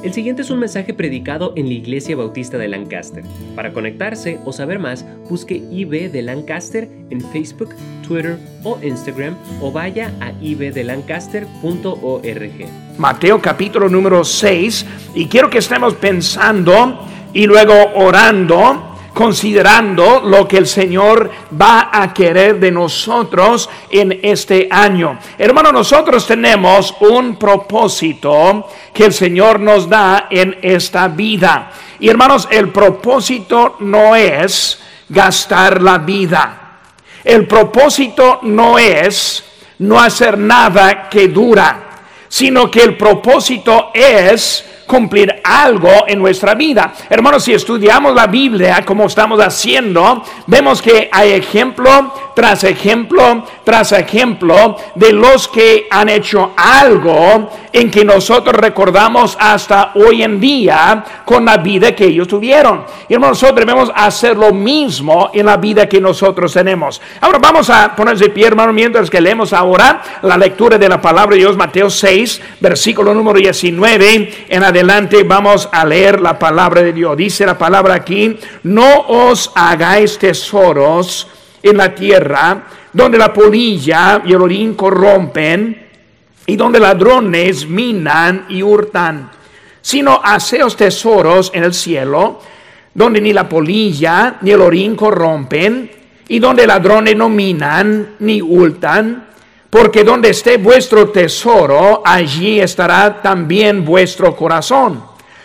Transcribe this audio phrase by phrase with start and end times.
[0.00, 3.24] El siguiente es un mensaje predicado en la Iglesia Bautista de Lancaster.
[3.56, 7.74] Para conectarse o saber más, busque IB de Lancaster en Facebook,
[8.06, 12.68] Twitter o Instagram o vaya a ibdelancaster.org.
[12.96, 17.00] Mateo capítulo número 6 y quiero que estemos pensando
[17.34, 18.87] y luego orando
[19.18, 21.28] considerando lo que el Señor
[21.60, 25.18] va a querer de nosotros en este año.
[25.36, 31.72] Hermano, nosotros tenemos un propósito que el Señor nos da en esta vida.
[31.98, 36.78] Y hermanos, el propósito no es gastar la vida.
[37.24, 39.44] El propósito no es
[39.80, 46.92] no hacer nada que dura, sino que el propósito es cumplir algo en nuestra vida.
[47.08, 53.92] Hermanos, si estudiamos la Biblia como estamos haciendo, vemos que hay ejemplo tras ejemplo tras
[53.92, 61.04] ejemplo de los que han hecho algo en que nosotros recordamos hasta hoy en día
[61.24, 62.84] con la vida que ellos tuvieron.
[63.08, 67.00] Y hermanos, nosotros debemos hacer lo mismo en la vida que nosotros tenemos.
[67.20, 71.00] Ahora vamos a ponerse de pie, hermano, mientras que leemos ahora la lectura de la
[71.00, 76.38] palabra de Dios, Mateo 6, versículo número 19 en adelante adelante vamos a leer la
[76.38, 77.16] palabra de Dios.
[77.16, 81.26] Dice la palabra aquí, no os hagáis tesoros
[81.60, 82.62] en la tierra,
[82.92, 85.86] donde la polilla y el orín corrompen,
[86.46, 89.30] y donde ladrones minan y hurtan,
[89.80, 92.40] sino haceos tesoros en el cielo,
[92.94, 95.90] donde ni la polilla ni el orín corrompen,
[96.28, 99.26] y donde ladrones no minan ni hurtan,
[99.70, 105.02] porque donde esté vuestro tesoro, allí estará también vuestro corazón.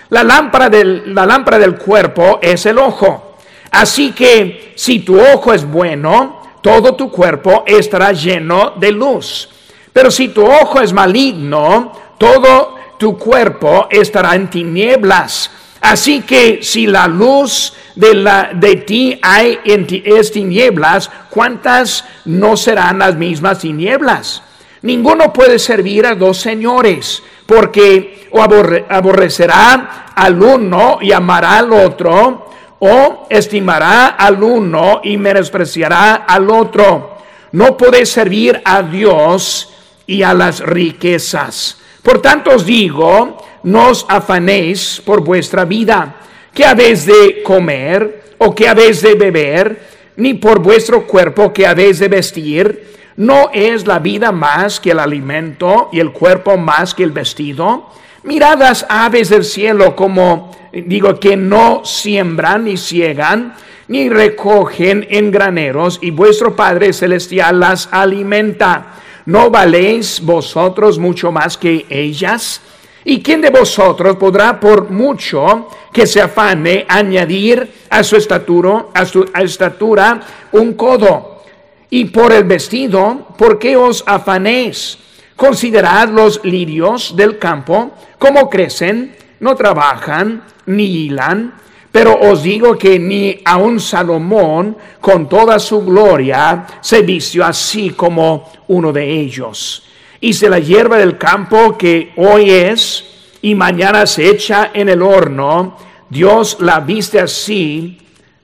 [0.09, 3.37] La lámpara del, la lámpara del cuerpo es el ojo.
[3.71, 9.49] Así que si tu ojo es bueno, todo tu cuerpo estará lleno de luz.
[9.91, 15.51] Pero si tu ojo es maligno, todo tu cuerpo estará en tinieblas.
[15.83, 22.05] Así que si la luz de, la, de ti hay en ti, es tinieblas, ¿cuántas
[22.23, 24.41] no serán las mismas tinieblas?
[24.81, 32.49] Ninguno puede servir a dos señores, porque o aborrecerá al uno y amará al otro,
[32.79, 37.17] o estimará al uno y menospreciará al otro.
[37.51, 39.73] No puede servir a Dios
[40.07, 41.77] y a las riquezas.
[42.01, 46.15] Por tanto os digo, no afanéis por vuestra vida,
[46.53, 51.99] que habéis de comer o que habéis de beber, ni por vuestro cuerpo que habéis
[51.99, 52.93] de vestir.
[53.15, 57.89] ¿No es la vida más que el alimento y el cuerpo más que el vestido?
[58.23, 63.55] Mirad las aves del cielo como digo que no siembran ni ciegan,
[63.87, 68.95] ni recogen en graneros, y vuestro Padre Celestial las alimenta.
[69.25, 72.61] ¿No valéis vosotros mucho más que ellas?
[73.05, 79.05] ¿Y quién de vosotros podrá por mucho que se afane añadir a su, estatura, a
[79.05, 80.21] su estatura
[80.53, 81.43] un codo?
[81.89, 84.97] Y por el vestido, ¿por qué os afanéis?
[85.35, 91.55] Considerad los lirios del campo, cómo crecen, no trabajan, ni hilan.
[91.91, 98.49] Pero os digo que ni aun Salomón, con toda su gloria, se vistió así como
[98.67, 99.83] uno de ellos
[100.23, 103.03] y se la hierba del campo que hoy es
[103.41, 105.77] y mañana se echa en el horno,
[106.09, 107.99] Dios la viste así,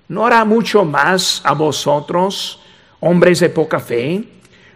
[0.09, 2.59] ¿no hará mucho más a vosotros,
[2.99, 4.21] hombres de poca fe?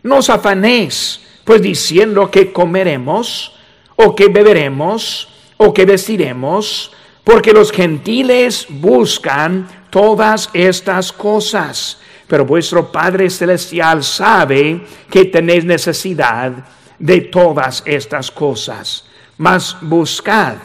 [0.01, 3.53] No os afanéis, pues diciendo que comeremos,
[3.97, 5.27] o que beberemos,
[5.57, 6.93] o que vestiremos,
[7.25, 11.97] porque los gentiles buscan todas estas cosas,
[12.27, 16.63] pero vuestro Padre Celestial sabe que tenéis necesidad
[17.03, 19.03] de todas estas cosas,
[19.37, 20.55] mas buscad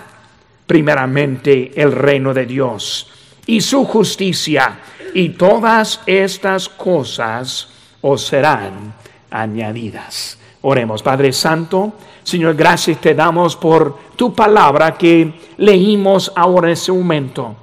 [0.69, 3.11] primeramente el reino de Dios
[3.45, 4.79] y su justicia,
[5.15, 7.67] y todas estas cosas
[8.03, 8.95] os serán
[9.33, 10.39] añadidas.
[10.63, 16.93] Oremos, Padre Santo, Señor, gracias te damos por tu palabra que leímos ahora en ese
[16.93, 17.57] momento.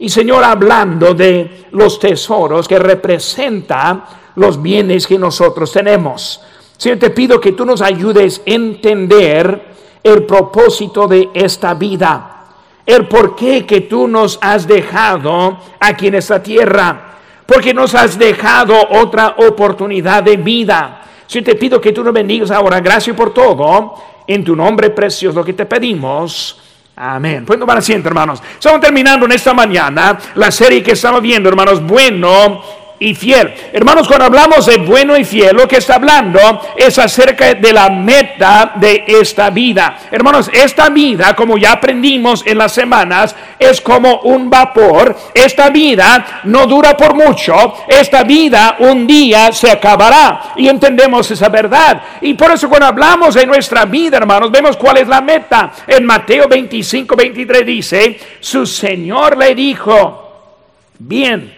[0.00, 4.04] Y Señor, hablando de los tesoros que representan
[4.34, 6.42] los bienes que nosotros tenemos.
[6.78, 12.44] Señor, te pido que tú nos ayudes a entender el propósito de esta vida,
[12.86, 18.16] el por qué que tú nos has dejado aquí en esta tierra, porque nos has
[18.16, 21.02] dejado otra oportunidad de vida.
[21.26, 22.78] Señor, te pido que tú nos bendigas ahora.
[22.80, 23.94] Gracias por todo.
[24.26, 26.60] En tu nombre precioso que te pedimos.
[26.94, 27.44] Amén.
[27.44, 28.40] Pues van asiento, hermanos.
[28.54, 31.84] Estamos terminando en esta mañana la serie que estamos viendo, hermanos.
[31.84, 32.62] Bueno,
[33.00, 33.54] y fiel.
[33.72, 37.88] Hermanos, cuando hablamos de bueno y fiel, lo que está hablando es acerca de la
[37.90, 39.98] meta de esta vida.
[40.10, 45.16] Hermanos, esta vida, como ya aprendimos en las semanas, es como un vapor.
[45.32, 47.74] Esta vida no dura por mucho.
[47.86, 50.54] Esta vida un día se acabará.
[50.56, 52.02] Y entendemos esa verdad.
[52.20, 55.72] Y por eso cuando hablamos de nuestra vida, hermanos, vemos cuál es la meta.
[55.86, 60.54] En Mateo 25, 23 dice, su Señor le dijo,
[60.98, 61.57] bien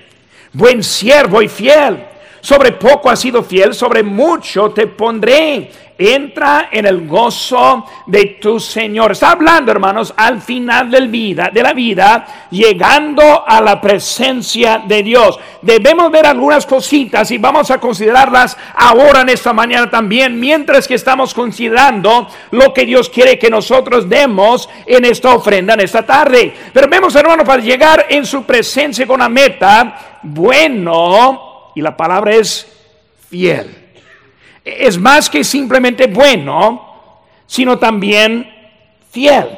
[0.52, 2.09] buen siervo y fiel.
[2.40, 5.70] Sobre poco has sido fiel, sobre mucho te pondré.
[6.02, 9.12] Entra en el gozo de tu Señor.
[9.12, 15.02] Está hablando, hermanos, al final del vida, de la vida, llegando a la presencia de
[15.02, 15.38] Dios.
[15.60, 20.94] Debemos ver algunas cositas y vamos a considerarlas ahora en esta mañana también, mientras que
[20.94, 26.54] estamos considerando lo que Dios quiere que nosotros demos en esta ofrenda en esta tarde.
[26.72, 31.49] Pero vemos, hermanos, para llegar en su presencia con la meta, bueno,
[31.80, 32.66] y la palabra es
[33.30, 33.74] fiel.
[34.62, 38.46] Es más que simplemente bueno, sino también
[39.10, 39.48] fiel.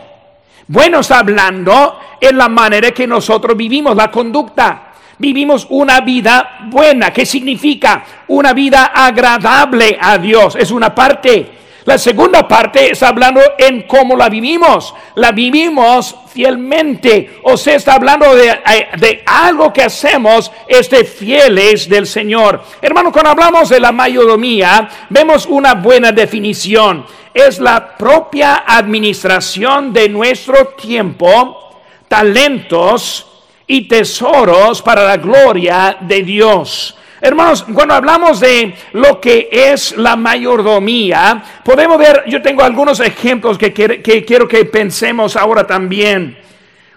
[0.68, 4.92] Bueno está hablando en la manera que nosotros vivimos, la conducta.
[5.18, 10.54] Vivimos una vida buena, que significa una vida agradable a Dios.
[10.54, 11.61] Es una parte.
[11.84, 14.94] La segunda parte está hablando en cómo la vivimos.
[15.16, 17.40] La vivimos fielmente.
[17.42, 18.58] O sea, está hablando de,
[18.98, 22.62] de, algo que hacemos este fieles del Señor.
[22.80, 27.04] Hermano, cuando hablamos de la mayordomía, vemos una buena definición.
[27.34, 31.70] Es la propia administración de nuestro tiempo,
[32.06, 33.26] talentos
[33.66, 36.96] y tesoros para la gloria de Dios.
[37.24, 43.56] Hermanos, cuando hablamos de lo que es la mayordomía, podemos ver, yo tengo algunos ejemplos
[43.56, 46.36] que, quiero que pensemos ahora también.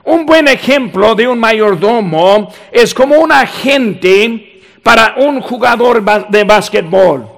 [0.04, 7.35] Un buen ejemplo de un mayordomo es como un agente para un jugador de básquetbol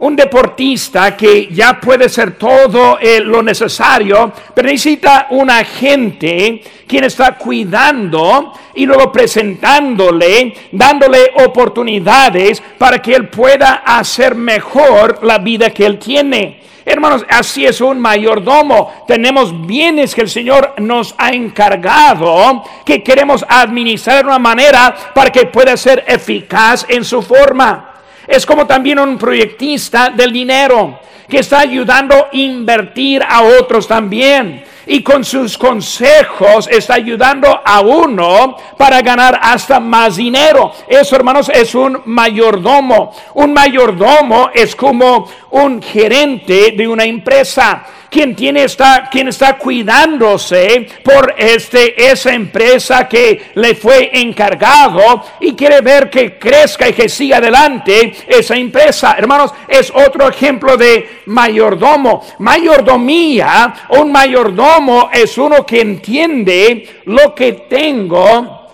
[0.00, 7.04] un deportista que ya puede ser todo eh, lo necesario, pero necesita un agente quien
[7.04, 15.70] está cuidando y luego presentándole, dándole oportunidades para que él pueda hacer mejor la vida
[15.70, 16.60] que él tiene.
[16.86, 19.04] Hermanos, así es un mayordomo.
[19.06, 25.30] Tenemos bienes que el Señor nos ha encargado, que queremos administrar de una manera para
[25.30, 27.89] que pueda ser eficaz en su forma.
[28.30, 34.62] Es como también un proyectista del dinero que está ayudando a invertir a otros también.
[34.86, 40.72] Y con sus consejos está ayudando a uno para ganar hasta más dinero.
[40.86, 43.12] Eso, hermanos, es un mayordomo.
[43.34, 50.86] Un mayordomo es como un gerente de una empresa quien, tiene está, quien está cuidándose
[51.02, 57.08] por este, esa empresa que le fue encargado y quiere ver que crezca y que
[57.08, 59.14] siga adelante esa empresa.
[59.16, 62.26] Hermanos, es otro ejemplo de mayordomo.
[62.38, 68.68] Mayordomía, un mayordomo es uno que entiende lo que tengo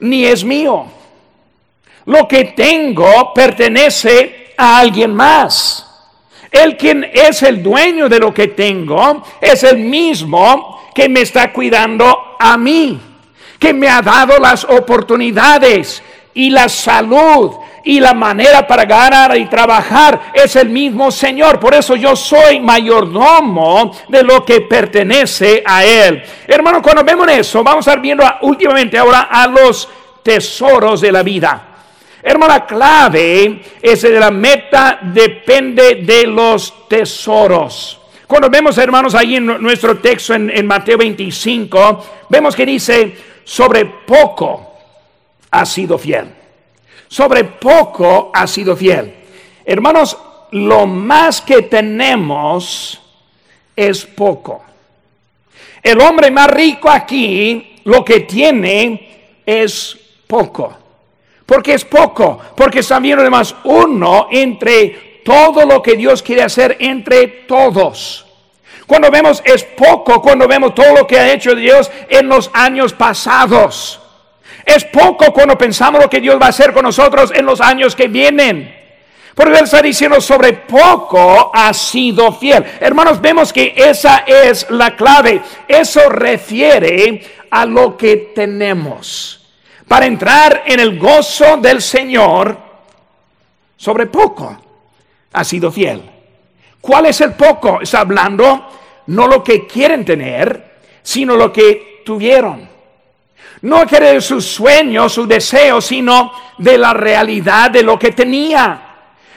[0.00, 0.86] ni es mío.
[2.06, 5.85] Lo que tengo pertenece a alguien más.
[6.50, 11.52] El quien es el dueño de lo que tengo es el mismo que me está
[11.52, 13.00] cuidando a mí,
[13.58, 16.02] que me ha dado las oportunidades
[16.34, 17.52] y la salud
[17.84, 21.60] y la manera para ganar y trabajar es el mismo Señor.
[21.60, 26.22] Por eso yo soy mayordomo de lo que pertenece a Él.
[26.48, 29.88] Hermano, cuando vemos eso, vamos a estar viendo últimamente ahora a los
[30.22, 31.75] tesoros de la vida.
[32.28, 38.00] Hermana, clave es de la meta depende de los tesoros.
[38.26, 44.72] Cuando vemos, hermanos, ahí en nuestro texto en Mateo 25, vemos que dice, sobre poco
[45.52, 46.26] ha sido fiel.
[47.06, 49.14] Sobre poco ha sido fiel.
[49.64, 50.18] Hermanos,
[50.50, 53.00] lo más que tenemos
[53.76, 54.64] es poco.
[55.80, 60.85] El hombre más rico aquí, lo que tiene es poco.
[61.46, 66.76] Porque es poco, porque está viendo además uno entre todo lo que Dios quiere hacer
[66.80, 68.26] entre todos.
[68.86, 72.92] Cuando vemos es poco, cuando vemos todo lo que ha hecho Dios en los años
[72.92, 74.00] pasados.
[74.64, 77.94] Es poco cuando pensamos lo que Dios va a hacer con nosotros en los años
[77.94, 78.74] que vienen.
[79.34, 82.64] Porque Él está diciendo sobre poco ha sido fiel.
[82.80, 85.42] Hermanos, vemos que esa es la clave.
[85.68, 89.45] Eso refiere a lo que tenemos
[89.88, 92.56] para entrar en el gozo del Señor,
[93.76, 94.56] sobre poco
[95.32, 96.02] ha sido fiel.
[96.80, 97.80] ¿Cuál es el poco?
[97.80, 98.68] Está hablando
[99.06, 102.68] no lo que quieren tener, sino lo que tuvieron.
[103.62, 108.85] No quiere sus sueños, sus deseos, sino de la realidad de lo que tenía.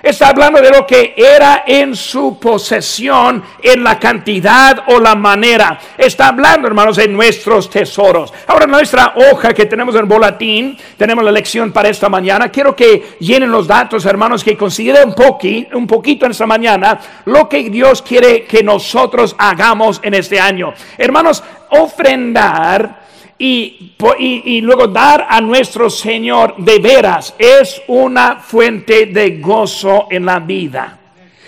[0.01, 5.77] Está hablando de lo que era en su posesión, en la cantidad o la manera.
[5.97, 8.33] Está hablando, hermanos, de nuestros tesoros.
[8.47, 12.49] Ahora, nuestra hoja que tenemos en boletín, tenemos la lección para esta mañana.
[12.49, 16.99] Quiero que llenen los datos, hermanos, que consideren un, poquito, un poquito en esta mañana
[17.25, 20.73] lo que Dios quiere que nosotros hagamos en este año.
[20.97, 23.08] Hermanos, ofrendar
[23.41, 30.25] y, y, luego dar a nuestro Señor de veras es una fuente de gozo en
[30.25, 30.99] la vida.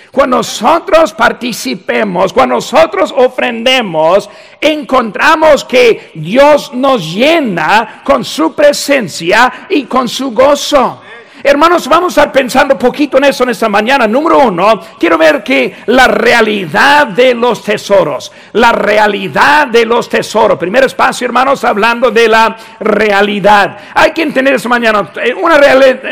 [0.10, 4.30] Cuando nosotros participemos, cuando nosotros ofrendemos,
[4.60, 11.02] encontramos que Dios nos llena con su presencia y con su gozo.
[11.44, 14.08] Hermanos, vamos a estar pensando poquito en eso en esta mañana.
[14.08, 20.60] Número uno, quiero ver que la realidad de los tesoros, la realidad de los tesoros.
[20.60, 23.78] Primer espacio, hermanos, hablando de la realidad.
[23.96, 25.60] Hay que entender esta mañana, eh, una,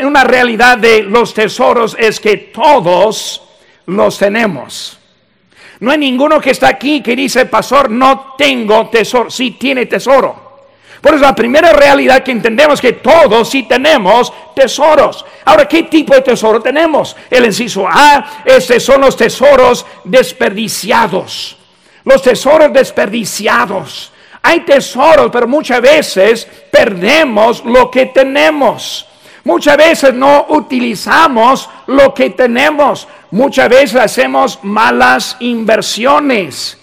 [0.04, 3.42] una realidad de los tesoros es que todos
[3.86, 4.98] los tenemos.
[5.80, 9.30] No hay ninguno que está aquí que dice, pastor, no tengo tesoro.
[9.30, 10.49] Sí tiene tesoro.
[11.00, 15.24] Por eso la primera realidad que entendemos que todos sí tenemos tesoros.
[15.44, 17.16] Ahora, ¿qué tipo de tesoro tenemos?
[17.30, 21.56] El inciso A, estos son los tesoros desperdiciados.
[22.04, 24.12] Los tesoros desperdiciados.
[24.42, 29.06] Hay tesoros, pero muchas veces perdemos lo que tenemos.
[29.44, 33.08] Muchas veces no utilizamos lo que tenemos.
[33.30, 36.78] Muchas veces hacemos malas inversiones,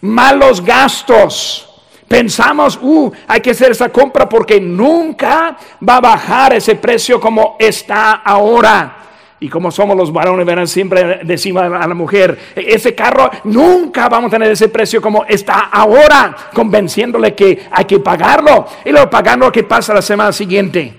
[0.00, 1.71] malos gastos.
[2.12, 5.56] Pensamos, uh, hay que hacer esa compra porque nunca
[5.88, 8.98] va a bajar ese precio como está ahora.
[9.40, 14.28] Y como somos los varones, verán, siempre decimos a la mujer, ese carro nunca vamos
[14.28, 18.66] a tener ese precio como está ahora, convenciéndole que hay que pagarlo.
[18.84, 20.92] Y luego pagando lo que pasa la semana siguiente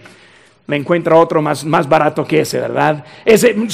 [0.65, 3.03] me encuentra otro más, más barato que ese, ¿verdad?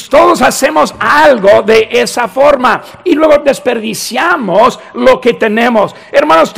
[0.09, 5.95] Todos hacemos algo de esa forma y luego desperdiciamos lo que tenemos.
[6.11, 6.53] Hermanos,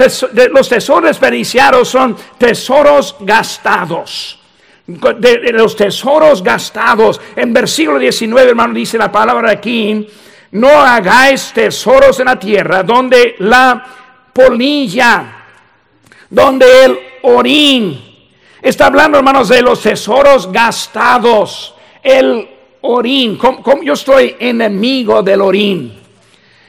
[0.54, 4.40] los tesoros desperdiciados son tesoros gastados.
[4.88, 7.20] Los tesoros gastados.
[7.36, 10.08] En versículo 19, hermano, dice la palabra aquí,
[10.52, 13.86] no hagáis tesoros en la tierra donde la
[14.34, 15.26] polilla,
[16.30, 18.11] donde el orín,
[18.62, 21.74] Está hablando, hermanos, de los tesoros gastados.
[22.04, 22.48] El
[22.82, 23.40] orín.
[23.84, 26.00] yo estoy enemigo del orín?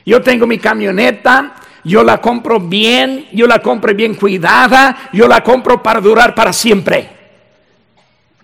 [0.05, 5.45] Yo tengo mi camioneta, yo la compro bien, yo la compro bien cuidada, yo la
[5.45, 7.09] compro para durar para siempre.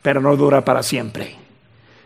[0.02, 1.34] Pero no dura para siempre.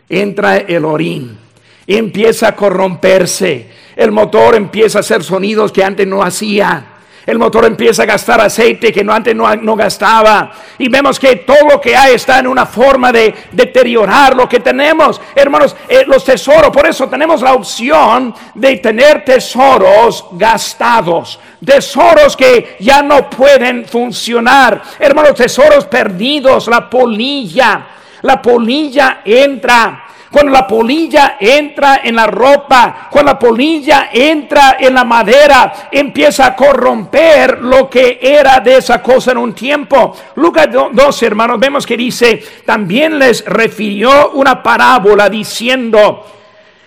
[0.09, 1.37] Entra el orín,
[1.85, 6.92] empieza a corromperse, el motor empieza a hacer sonidos que antes no hacía.
[7.25, 10.51] El motor empieza a gastar aceite que no, antes no, gastaba.
[10.77, 14.59] Y vemos que todo lo que hay está en una forma de deteriorar lo que
[14.59, 15.21] tenemos.
[15.33, 21.39] Hermanos, eh, los tesoros, por eso tenemos la opción de tener tesoros gastados.
[21.65, 24.81] Tesoros que ya no pueden funcionar.
[24.99, 27.87] Hermanos, tesoros perdidos, la polilla.
[28.23, 30.03] La polilla entra
[30.33, 36.47] cuando la polilla entra en la ropa, cuando la polilla entra en la madera, empieza
[36.47, 40.15] a corromper lo que era de esa cosa en un tiempo.
[40.37, 46.25] Lucas 12, hermanos, vemos que dice, también les refirió una parábola diciendo,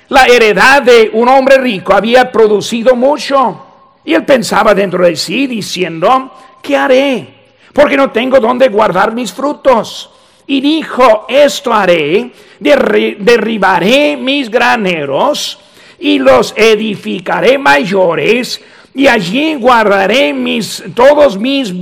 [0.09, 3.65] la heredad de un hombre rico había producido mucho.
[4.05, 7.35] Y él pensaba dentro de sí diciendo, ¿qué haré?
[7.73, 10.16] Porque no tengo dónde guardar mis frutos.
[10.47, 15.59] Y dijo, esto haré derribaré mis graneros
[15.99, 18.61] y los edificaré mayores
[18.95, 21.73] y allí guardaré mis, todos mis,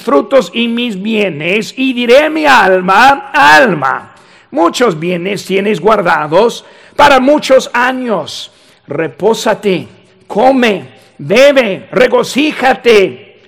[0.00, 4.14] frutos y mis bienes y diré a mi alma, alma,
[4.50, 6.64] muchos bienes tienes guardados
[6.96, 8.50] para muchos años.
[8.88, 9.86] Repósate,
[10.26, 13.40] come, bebe, regocíjate.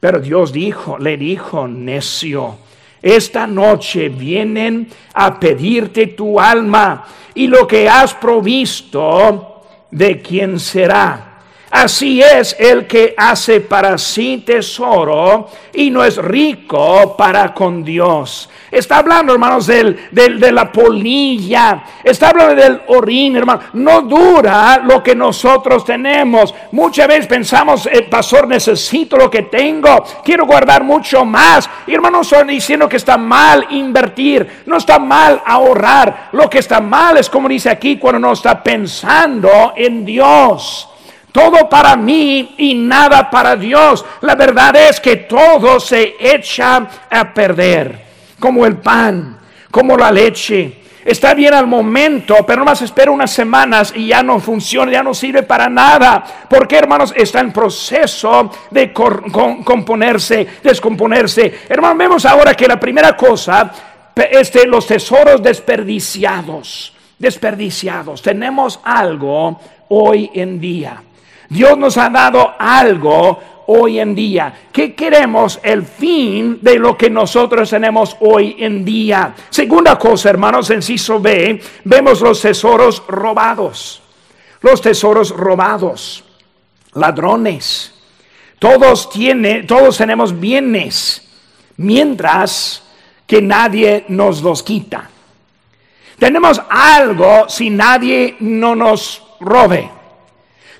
[0.00, 2.58] Pero Dios dijo, le dijo, necio
[3.02, 7.04] esta noche vienen a pedirte tu alma
[7.34, 11.32] y lo que has provisto, ¿de quién será?
[11.70, 18.48] Así es el que hace para sí tesoro y no es rico para con Dios.
[18.72, 21.84] Está hablando, hermanos, del, de la polilla.
[22.02, 23.60] Está hablando del orín, hermano.
[23.74, 26.54] No dura lo que nosotros tenemos.
[26.72, 30.02] Muchas veces pensamos, el pastor, necesito lo que tengo.
[30.24, 31.68] Quiero guardar mucho más.
[31.86, 34.62] Y hermanos, estoy diciendo que está mal invertir.
[34.64, 36.30] No está mal ahorrar.
[36.32, 40.88] Lo que está mal es como dice aquí, cuando no está pensando en Dios.
[41.32, 44.04] Todo para mí y nada para Dios.
[44.20, 48.11] La verdad es que todo se echa a perder,
[48.42, 49.38] como el pan,
[49.70, 50.80] como la leche.
[51.04, 55.02] Está bien al momento, pero no más espera unas semanas y ya no funciona, ya
[55.02, 56.24] no sirve para nada.
[56.50, 61.60] Porque hermanos, está en proceso de componerse, descomponerse.
[61.68, 63.70] Hermanos, vemos ahora que la primera cosa,
[64.16, 68.22] este, los tesoros desperdiciados, desperdiciados.
[68.22, 71.00] Tenemos algo hoy en día.
[71.48, 74.68] Dios nos ha dado algo hoy en día.
[74.72, 75.60] ¿Qué queremos?
[75.62, 79.34] El fin de lo que nosotros tenemos hoy en día.
[79.50, 84.02] Segunda cosa, hermanos, en Ciso B, vemos los tesoros robados.
[84.60, 86.24] Los tesoros robados.
[86.94, 87.94] Ladrones.
[88.58, 91.28] Todos tienen, todos tenemos bienes,
[91.78, 92.84] mientras
[93.26, 95.10] que nadie nos los quita.
[96.18, 100.01] Tenemos algo si nadie no nos robe.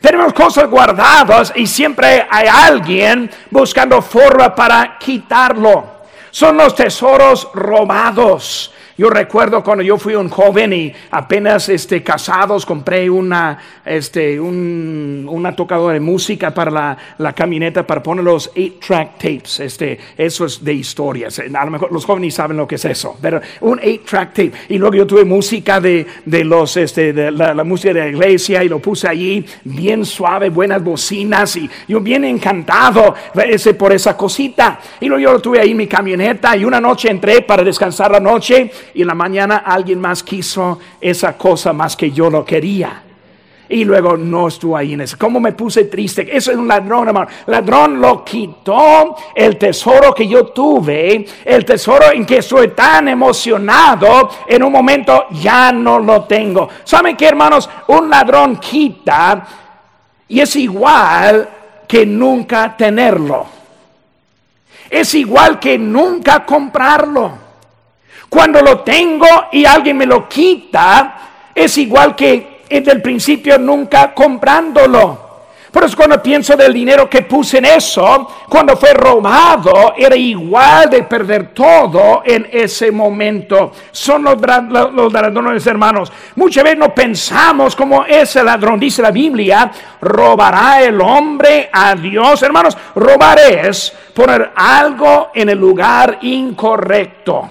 [0.02, 6.02] Tenemos cosas guardadas y siempre hay alguien buscando forma para quitarlo.
[6.32, 8.71] Son los tesoros robados.
[8.96, 15.26] Yo recuerdo cuando yo fui un joven y apenas este, casados compré una, este, un,
[15.28, 19.60] una tocadora de música para la, la camioneta para poner los 8-track tapes.
[19.60, 21.38] Este, eso es de historias.
[21.38, 23.16] A lo mejor los jóvenes saben lo que es eso.
[23.20, 24.52] Pero un 8-track tape.
[24.68, 28.08] Y luego yo tuve música de, de los, este, de la, la, música de la
[28.08, 31.56] iglesia y lo puse allí bien suave, buenas bocinas.
[31.56, 34.80] Y yo bien encantado ese, por esa cosita.
[35.00, 38.10] Y luego yo lo tuve ahí en mi camioneta y una noche entré para descansar
[38.10, 42.44] la noche y en la mañana alguien más quiso esa cosa más que yo lo
[42.44, 43.02] quería.
[43.68, 45.16] Y luego no estuvo ahí en eso.
[45.18, 46.28] ¿Cómo me puse triste?
[46.30, 47.28] Eso es un ladrón, hermano.
[47.46, 54.28] Ladrón lo quitó el tesoro que yo tuve, el tesoro en que estoy tan emocionado,
[54.46, 56.68] en un momento ya no lo tengo.
[56.84, 57.70] ¿Saben qué, hermanos?
[57.88, 59.46] Un ladrón quita
[60.28, 61.48] y es igual
[61.86, 63.46] que nunca tenerlo.
[64.88, 67.32] Es igual que nunca comprarlo.
[68.32, 71.18] Cuando lo tengo y alguien me lo quita,
[71.54, 75.18] es igual que desde el principio nunca comprándolo.
[75.70, 80.88] Por eso cuando pienso del dinero que puse en eso, cuando fue robado, era igual
[80.88, 83.72] de perder todo en ese momento.
[83.90, 86.10] Son los, los, ladrones, hermanos.
[86.36, 88.80] Muchas veces no pensamos como ese ladrón.
[88.80, 92.42] Dice la Biblia, robará el hombre a Dios.
[92.42, 97.50] Hermanos, robar es poner algo en el lugar incorrecto.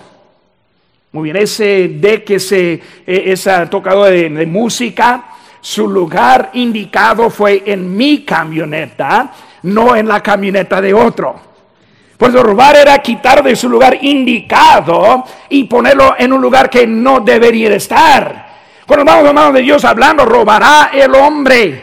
[1.14, 2.74] Muy bien, ese de que se,
[3.06, 5.26] e, esa tocadora de, música,
[5.60, 11.36] su lugar indicado fue en mi camioneta, no en la camioneta de otro.
[12.18, 17.20] Pues robar era quitar de su lugar indicado y ponerlo en un lugar que no
[17.20, 18.50] debería de estar.
[18.88, 21.82] Cuando vamos a mano de Dios hablando, robará el hombre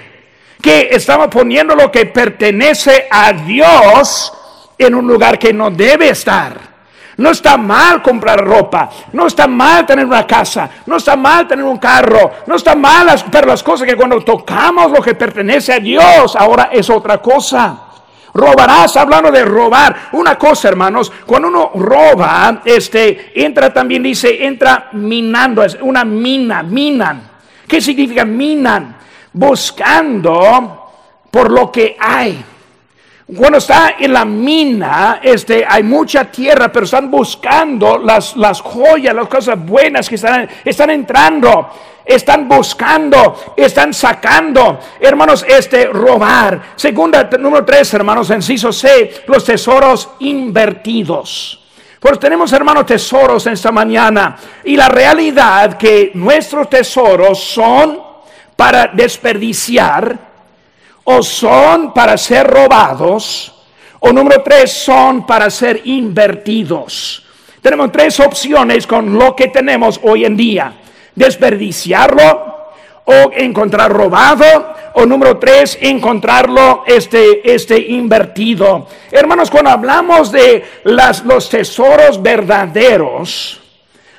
[0.63, 4.33] que estaba poniendo lo que pertenece a Dios
[4.79, 6.78] en un lugar que no debe estar.
[7.19, 11.65] No está mal comprar ropa, no está mal tener una casa, no está mal tener
[11.65, 15.73] un carro, no está mal, las, pero las cosas que cuando tocamos lo que pertenece
[15.73, 17.87] a Dios, ahora es otra cosa.
[18.33, 20.11] Robarás, hablando de robar.
[20.13, 26.63] Una cosa, hermanos, cuando uno roba, este, entra también, dice, entra minando, es una mina,
[26.63, 27.29] minan.
[27.67, 28.97] ¿Qué significa minan?
[29.33, 30.93] Buscando
[31.33, 32.45] por lo que hay.
[33.37, 39.15] Cuando está en la mina, este, hay mucha tierra, pero están buscando las, las joyas,
[39.15, 41.69] las cosas buenas que están, están entrando,
[42.07, 44.81] están buscando, están sacando.
[44.99, 46.73] Hermanos, este, robar.
[46.75, 51.67] Segunda, número tres, hermanos, enciso C, los tesoros invertidos.
[52.01, 54.37] Pues tenemos, hermanos, tesoros en esta mañana.
[54.65, 58.01] Y la realidad que nuestros tesoros son
[58.57, 60.28] para desperdiciar
[61.11, 63.51] o son para ser robados,
[64.01, 67.25] o número tres, son para ser invertidos.
[67.63, 70.71] Tenemos tres opciones con lo que tenemos hoy en día.
[71.15, 72.59] Desperdiciarlo,
[73.07, 78.87] o encontrar robado, o número tres, encontrarlo este, este invertido.
[79.11, 83.59] Hermanos, cuando hablamos de las, los tesoros verdaderos,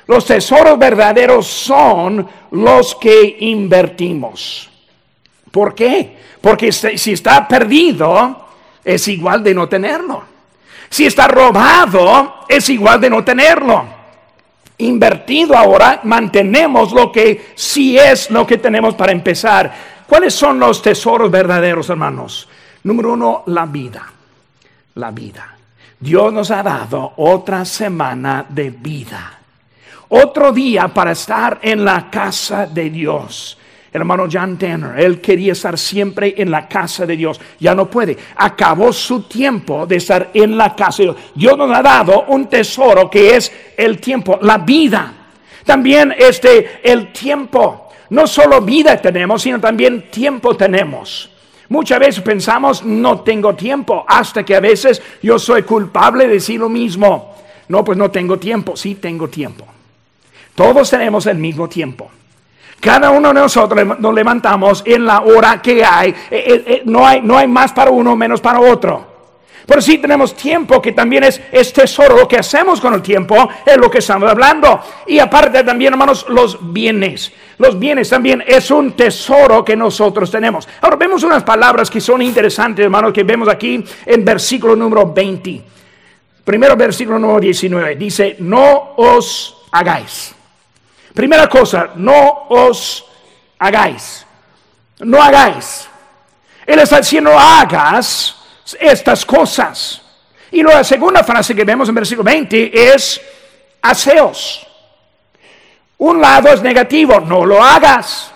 [0.08, 4.69] los tesoros verdaderos son los que invertimos.
[5.50, 6.16] ¿Por qué?
[6.40, 8.48] Porque si está perdido,
[8.84, 10.22] es igual de no tenerlo.
[10.88, 14.00] Si está robado, es igual de no tenerlo.
[14.78, 19.72] Invertido ahora, mantenemos lo que sí es lo que tenemos para empezar.
[20.06, 22.48] ¿Cuáles son los tesoros verdaderos, hermanos?
[22.82, 24.10] Número uno, la vida.
[24.94, 25.56] La vida.
[25.98, 29.38] Dios nos ha dado otra semana de vida.
[30.08, 33.58] Otro día para estar en la casa de Dios.
[33.92, 37.40] Hermano John Tanner, él quería estar siempre en la casa de Dios.
[37.58, 38.16] Ya no puede.
[38.36, 41.16] Acabó su tiempo de estar en la casa de Dios.
[41.34, 45.12] Dios nos ha dado un tesoro que es el tiempo, la vida.
[45.64, 47.88] También este, el tiempo.
[48.10, 51.30] No solo vida tenemos, sino también tiempo tenemos.
[51.68, 56.58] Muchas veces pensamos, no tengo tiempo, hasta que a veces yo soy culpable de decir
[56.58, 57.36] lo mismo.
[57.68, 58.76] No, pues no tengo tiempo.
[58.76, 59.64] Sí, tengo tiempo.
[60.56, 62.10] Todos tenemos el mismo tiempo.
[62.80, 66.10] Cada uno de nosotros nos levantamos en la hora que hay.
[66.10, 69.10] Eh, eh, eh, no, hay no hay más para uno, menos para otro.
[69.66, 72.16] Pero sí tenemos tiempo que también es, es, tesoro.
[72.16, 74.80] Lo que hacemos con el tiempo es lo que estamos hablando.
[75.06, 77.30] Y aparte también, hermanos, los bienes.
[77.58, 80.66] Los bienes también es un tesoro que nosotros tenemos.
[80.80, 85.62] Ahora vemos unas palabras que son interesantes, hermanos, que vemos aquí en versículo número 20.
[86.42, 87.94] Primero versículo número 19.
[87.96, 90.34] Dice, no os hagáis.
[91.14, 93.04] Primera cosa, no os
[93.58, 94.26] hagáis.
[95.00, 95.88] No hagáis.
[96.66, 98.36] Él está diciendo, hagas
[98.78, 100.02] estas cosas.
[100.52, 103.20] Y la segunda frase que vemos en versículo 20 es,
[103.82, 104.66] haceos.
[105.98, 108.32] Un lado es negativo, no lo hagas.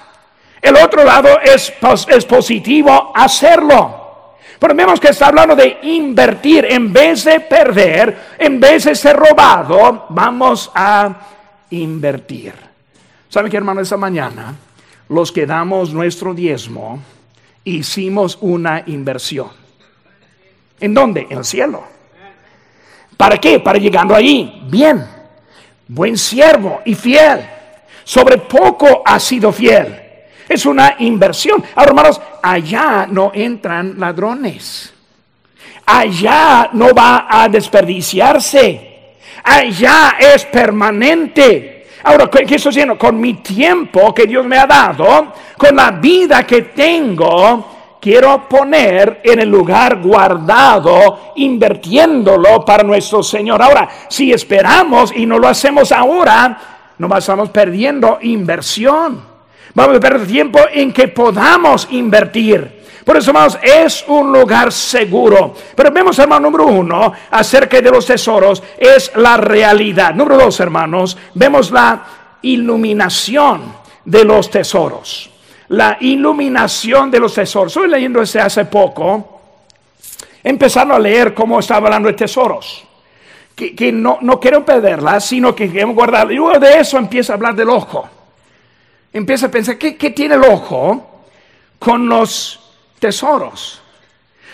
[0.60, 1.72] El otro lado es,
[2.08, 4.37] es positivo, hacerlo.
[4.58, 6.66] Pero vemos que está hablando de invertir.
[6.70, 11.10] En vez de perder, en vez de ser robado, vamos a
[11.70, 12.63] invertir.
[13.34, 13.80] ¿Sabe qué, hermano?
[13.80, 14.54] Esta mañana,
[15.08, 17.02] los que damos nuestro diezmo,
[17.64, 19.48] hicimos una inversión.
[20.78, 21.26] ¿En dónde?
[21.28, 21.82] En el cielo.
[23.16, 23.58] ¿Para qué?
[23.58, 24.62] Para llegando ahí.
[24.70, 25.04] Bien.
[25.88, 27.40] Buen siervo y fiel.
[28.04, 30.00] Sobre poco ha sido fiel.
[30.48, 31.60] Es una inversión.
[31.74, 34.94] Ahora, hermanos, allá no entran ladrones.
[35.86, 39.16] Allá no va a desperdiciarse.
[39.42, 41.73] Allá es permanente.
[42.04, 42.98] Ahora, ¿qué estoy haciendo?
[42.98, 49.22] Con mi tiempo que Dios me ha dado, con la vida que tengo, quiero poner
[49.24, 53.62] en el lugar guardado, invirtiéndolo para nuestro Señor.
[53.62, 56.58] Ahora, si esperamos y no lo hacemos ahora,
[56.98, 59.22] no estamos perdiendo inversión.
[59.72, 62.83] Vamos a perder tiempo en que podamos invertir.
[63.04, 65.54] Por eso, hermanos, es un lugar seguro.
[65.76, 70.14] Pero vemos, hermano, número uno, acerca de los tesoros, es la realidad.
[70.14, 72.02] Número dos, hermanos, vemos la
[72.40, 73.74] iluminación
[74.06, 75.30] de los tesoros.
[75.68, 77.76] La iluminación de los tesoros.
[77.76, 79.40] Estoy leyendo ese hace poco,
[80.42, 82.84] empezando a leer cómo estaba hablando de tesoros.
[83.54, 86.32] Que, no, no quiero perderla, sino que queremos guardarla.
[86.32, 88.08] Y luego de eso empieza a hablar del ojo.
[89.12, 91.22] Empieza a pensar, ¿qué, qué tiene el ojo
[91.78, 92.63] con los
[93.04, 93.82] tesoros.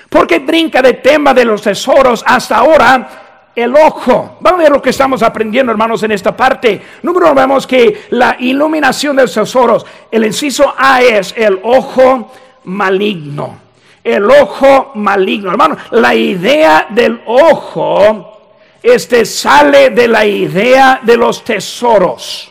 [0.08, 4.38] Porque brinca de tema de los tesoros hasta ahora el ojo.
[4.40, 6.82] Vamos a ver lo que estamos aprendiendo, hermanos, en esta parte.
[7.02, 12.32] Número uno, vemos que la iluminación de los tesoros, el inciso A es el ojo
[12.64, 13.56] maligno.
[14.02, 15.52] El ojo maligno.
[15.52, 18.38] Hermano, la idea del ojo
[18.82, 22.49] este sale de la idea de los tesoros.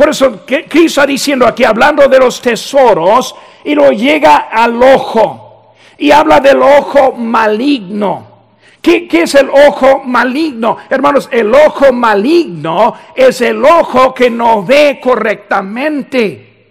[0.00, 1.62] Por eso, ¿qué está diciendo aquí?
[1.62, 5.74] Hablando de los tesoros, y lo llega al ojo.
[5.98, 8.26] Y habla del ojo maligno.
[8.80, 10.78] ¿Qué, ¿Qué, es el ojo maligno?
[10.88, 16.70] Hermanos, el ojo maligno es el ojo que no ve correctamente.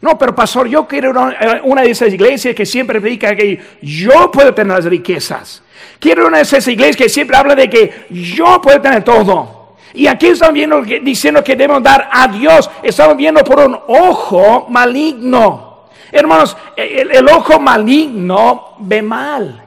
[0.00, 4.30] No, pero pastor, yo quiero una, una de esas iglesias que siempre predica que yo
[4.30, 5.62] puedo tener las riquezas.
[5.98, 9.59] Quiero una de esas iglesias que siempre habla de que yo puedo tener todo.
[9.94, 12.70] Y aquí estamos viendo diciendo que debemos dar a Dios.
[12.82, 15.88] Estamos viendo por un ojo maligno.
[16.12, 19.62] Hermanos, el, ojo maligno ve mal,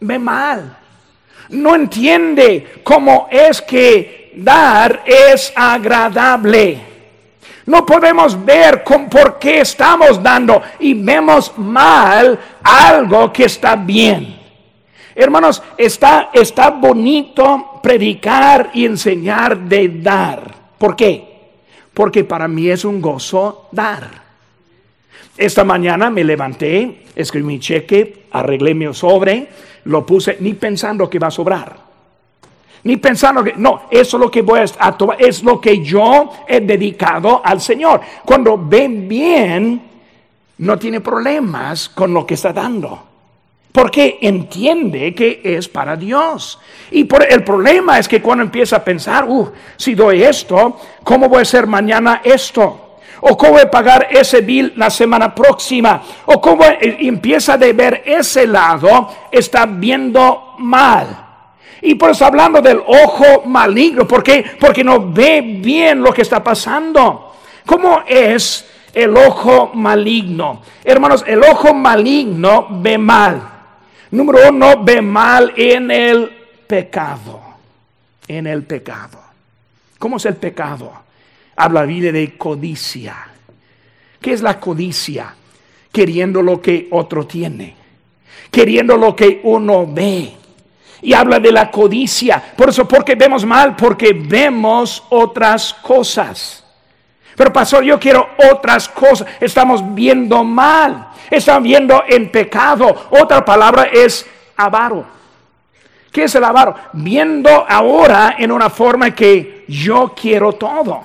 [0.00, 0.76] ve mal.
[1.50, 6.94] No entiende cómo es que dar es agradable.
[7.66, 14.38] No podemos ver con por qué estamos dando y vemos mal algo que está bien.
[15.14, 20.54] Hermanos, está, está bonito predicar y enseñar de dar.
[20.78, 21.22] ¿Por qué?
[21.92, 24.08] Porque para mí es un gozo dar.
[25.36, 29.48] Esta mañana me levanté, escribí mi cheque, arreglé mi sobre,
[29.84, 31.76] lo puse ni pensando que va a sobrar.
[32.84, 36.32] Ni pensando que, no, eso es lo que voy a tomar, es lo que yo
[36.48, 38.00] he dedicado al Señor.
[38.24, 39.82] Cuando ven bien,
[40.56, 43.13] no tiene problemas con lo que está dando.
[43.74, 46.60] Porque entiende que es para Dios.
[46.92, 51.28] Y por, el problema es que cuando empieza a pensar, uh, si doy esto, ¿cómo
[51.28, 52.80] voy a hacer mañana esto?
[53.26, 58.02] o cómo voy a pagar ese bill la semana próxima, o cómo empieza a ver
[58.04, 61.06] ese lado, está viendo mal.
[61.80, 64.44] Y por eso hablando del ojo maligno, ¿por qué?
[64.60, 67.32] Porque no ve bien lo que está pasando.
[67.64, 70.62] ¿Cómo es el ojo maligno.
[70.84, 73.53] Hermanos, el ojo maligno ve mal.
[74.14, 76.30] Número uno, ve mal en el
[76.68, 77.40] pecado.
[78.28, 79.18] En el pecado.
[79.98, 80.92] ¿Cómo es el pecado?
[81.56, 83.16] Habla la Biblia de codicia.
[84.20, 85.34] ¿Qué es la codicia?
[85.90, 87.74] Queriendo lo que otro tiene.
[88.52, 90.32] Queriendo lo que uno ve.
[91.02, 92.40] Y habla de la codicia.
[92.56, 93.74] Por eso, porque vemos mal?
[93.74, 96.63] Porque vemos otras cosas.
[97.36, 99.26] Pero pastor, yo quiero otras cosas.
[99.40, 101.08] Estamos viendo mal.
[101.30, 103.08] Estamos viendo en pecado.
[103.10, 105.04] Otra palabra es avaro.
[106.12, 106.74] ¿Qué es el avaro?
[106.92, 111.02] Viendo ahora en una forma que yo quiero todo.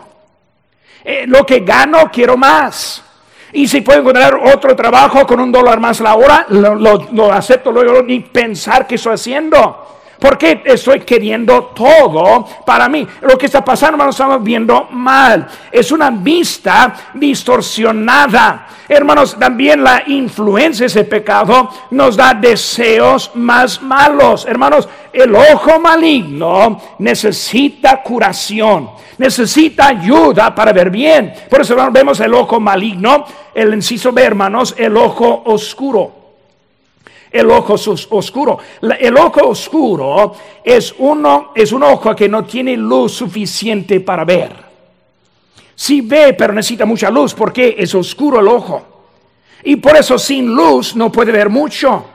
[1.04, 3.04] Eh, lo que gano, quiero más.
[3.52, 7.72] Y si puedo encontrar otro trabajo con un dólar más la hora, lo, lo acepto
[7.72, 9.99] luego ni pensar que estoy haciendo.
[10.20, 13.08] ¿Por qué estoy queriendo todo para mí?
[13.22, 15.48] Lo que está pasando, hermanos, estamos viendo mal.
[15.72, 18.68] Es una vista distorsionada.
[18.90, 24.46] Hermanos, también la influencia de ese pecado nos da deseos más malos.
[24.46, 31.34] Hermanos, el ojo maligno necesita curación, necesita ayuda para ver bien.
[31.50, 36.19] Por eso hermanos, vemos el ojo maligno, el inciso B, hermanos, el ojo oscuro
[37.32, 37.76] el ojo
[38.10, 38.60] oscuro.
[39.00, 44.52] El ojo oscuro es, uno, es un ojo que no tiene luz suficiente para ver.
[45.76, 48.86] Si ve, pero necesita mucha luz porque es oscuro el ojo.
[49.64, 52.06] Y por eso sin luz no puede ver mucho.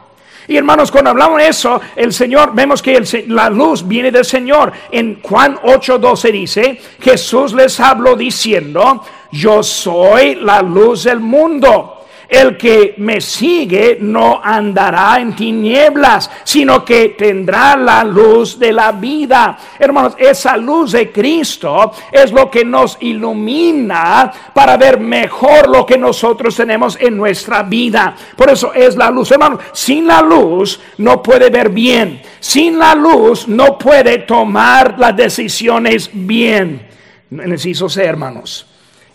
[0.47, 4.73] Y hermanos, cuando hablamos de eso, el Señor, vemos que la luz viene del Señor.
[4.91, 12.04] En Juan 8:12 dice, Jesús les habló diciendo, yo soy la luz del mundo.
[12.29, 18.93] El que me sigue no andará en tinieblas, sino que tendrá la luz de la
[18.93, 19.59] vida.
[19.79, 25.99] Hermanos, esa luz de Cristo es lo que nos ilumina para ver mejor lo que
[25.99, 28.15] nosotros tenemos en nuestra vida.
[28.37, 29.31] Por eso es la luz.
[29.31, 32.23] Hermanos, sin la luz no puede ver bien.
[32.41, 36.89] Sin la luz no puede tomar las decisiones bien.
[37.31, 38.67] Necesito ser, hermanos,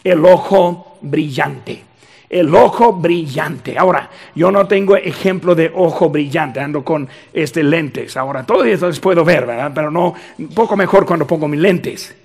[0.03, 1.88] el ojo brillante
[2.29, 3.77] el ojo brillante.
[3.77, 8.15] Ahora, yo no tengo ejemplo de ojo brillante, ando con este lentes.
[8.15, 9.71] Ahora, todo eso les puedo ver, ¿verdad?
[9.73, 12.15] Pero no, un poco mejor cuando pongo mis lentes.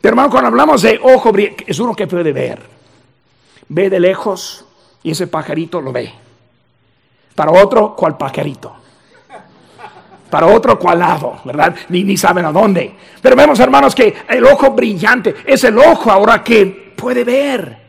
[0.00, 2.60] Pero hermano, cuando hablamos de ojo brillante, es uno que puede ver.
[3.68, 4.64] Ve de lejos
[5.02, 6.12] y ese pajarito lo ve.
[7.34, 8.76] Para otro, ¿cuál pajarito?
[10.30, 11.40] Para otro, ¿cuál lado?
[11.44, 11.74] ¿Verdad?
[11.88, 12.94] Ni, ni saben a dónde.
[13.20, 17.81] Pero vemos, hermanos, que el ojo brillante es el ojo ahora que puede ver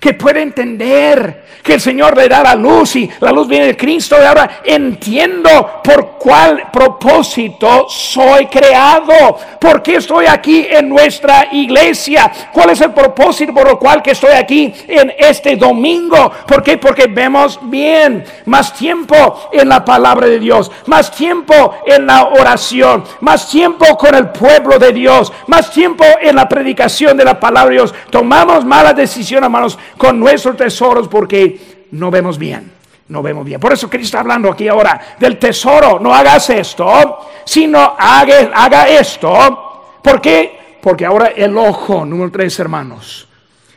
[0.00, 3.76] que puede entender que el Señor le da la luz y la luz viene de
[3.76, 4.16] Cristo.
[4.20, 12.30] Y ahora entiendo por cuál propósito soy creado, por qué estoy aquí en nuestra iglesia,
[12.52, 16.78] cuál es el propósito por lo cual que estoy aquí en este domingo, ¿por qué?
[16.78, 23.04] Porque vemos bien, más tiempo en la palabra de Dios, más tiempo en la oración,
[23.20, 27.70] más tiempo con el pueblo de Dios, más tiempo en la predicación de la palabra
[27.70, 32.78] de Dios, tomamos malas decisiones, hermanos, con nuestros tesoros porque no vemos bien.
[33.08, 33.58] No vemos bien.
[33.58, 35.98] Por eso Cristo está hablando aquí ahora del tesoro.
[35.98, 39.98] No hagas esto, sino haga, esto.
[40.02, 40.76] ¿Por qué?
[40.80, 43.26] Porque ahora el ojo, número tres, hermanos.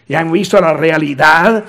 [0.08, 1.64] Ya han visto la realidad,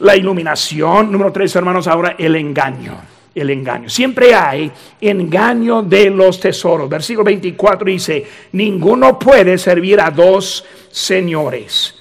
[0.00, 1.10] la iluminación.
[1.10, 3.00] Número tres, hermanos, ahora el engaño.
[3.34, 3.88] El engaño.
[3.88, 6.90] Siempre hay engaño de los tesoros.
[6.90, 11.94] Versículo 24 dice, ninguno puede servir a dos señores.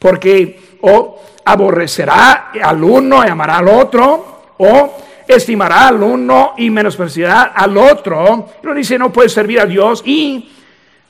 [0.00, 7.52] Porque o aborrecerá al uno y amará al otro, o estimará al uno y menospreciará
[7.54, 8.50] al otro.
[8.60, 10.50] Pero dice, no puede servir a Dios y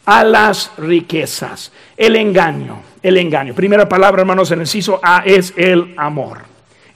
[0.07, 1.73] a las riquezas.
[1.97, 3.55] El engaño, el engaño.
[3.55, 6.43] Primera palabra, hermanos, en el inciso A es el amor.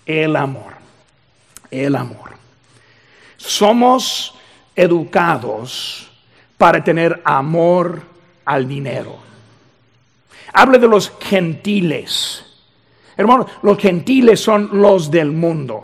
[0.05, 0.75] El amor.
[1.71, 2.37] El amor.
[3.37, 4.35] Somos
[4.75, 6.11] educados
[6.59, 8.03] para tener amor
[8.45, 9.17] al dinero.
[10.53, 12.46] Hable de los gentiles
[13.17, 15.83] Hermanos, los gentiles son los del mundo.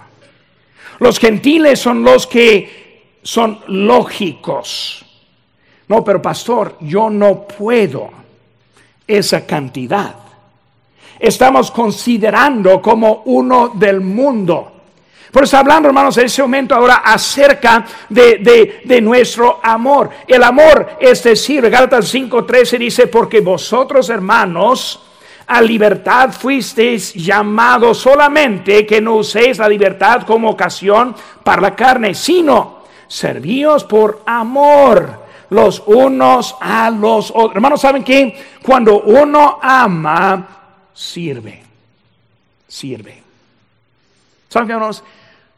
[0.99, 5.05] Los gentiles son los que son lógicos.
[5.88, 8.11] No, pero pastor, yo no puedo
[9.07, 10.14] esa cantidad.
[11.18, 14.73] Estamos considerando como uno del mundo.
[15.31, 20.11] Por eso hablando, hermanos, en ese momento ahora acerca de, de nuestro amor.
[20.27, 25.01] El amor es decir, Gálatas 5.13 dice, porque vosotros, hermanos,
[25.47, 32.15] a libertad fuisteis llamados solamente que no uséis la libertad como ocasión para la carne,
[32.15, 37.55] sino servíos por amor los unos a los otros.
[37.55, 40.47] Hermanos, ¿saben que Cuando uno ama,
[40.95, 41.63] sirve.
[42.67, 43.23] sirve.
[44.49, 45.05] ¿Saben, hermanos?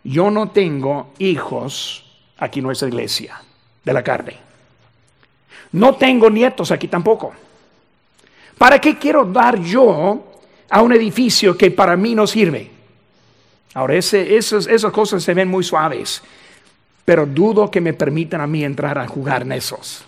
[0.02, 2.04] Yo no tengo hijos
[2.38, 3.40] aquí en nuestra iglesia
[3.84, 4.36] de la carne.
[5.72, 7.32] No tengo nietos aquí tampoco.
[8.58, 10.32] ¿Para qué quiero dar yo
[10.70, 12.70] a un edificio que para mí no sirve?
[13.74, 16.22] Ahora, esas, esas cosas se ven muy suaves,
[17.04, 20.04] pero dudo que me permitan a mí entrar a jugar en esos.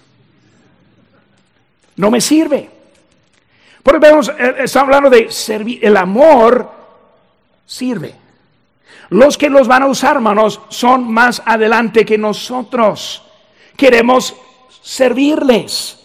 [1.96, 2.70] No me sirve.
[3.82, 5.84] Porque vemos, eh, está hablando de servir.
[5.84, 6.70] El amor
[7.64, 8.14] sirve.
[9.10, 13.22] Los que los van a usar, hermanos, son más adelante que nosotros.
[13.76, 14.34] Queremos
[14.82, 15.98] servirles.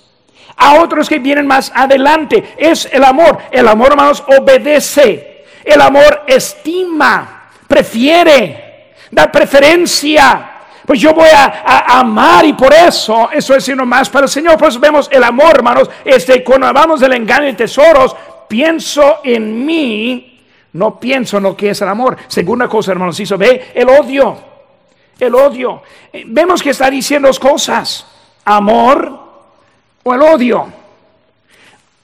[0.64, 2.54] A otros que vienen más adelante.
[2.56, 3.40] Es el amor.
[3.50, 5.46] El amor, hermanos, obedece.
[5.64, 10.50] El amor estima, prefiere, da preferencia.
[10.86, 14.58] Pues yo voy a, amar y por eso, eso es sino más para el Señor.
[14.58, 15.90] Por eso vemos el amor, hermanos.
[16.06, 18.16] Este, cuando hablamos del engaño y tesoros,
[18.48, 20.44] pienso en mí,
[20.74, 22.18] no pienso en lo que es el amor.
[22.28, 24.38] Segunda cosa, hermanos, hizo, ve el odio.
[25.20, 25.82] El odio.
[26.26, 28.06] Vemos que está diciendo dos cosas
[28.46, 29.21] amor
[30.04, 30.72] o el odio.